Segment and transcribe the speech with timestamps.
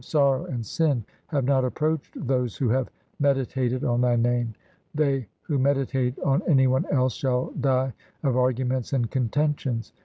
[0.03, 4.55] Sorrow and sin have not approached those Who have meditated on Thy name.
[4.95, 7.93] They who meditate on any one else Shall die
[8.23, 9.93] of arguments and contentions.